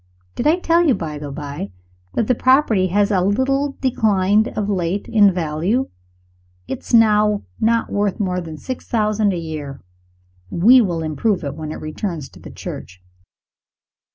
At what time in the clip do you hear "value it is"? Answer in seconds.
5.31-6.91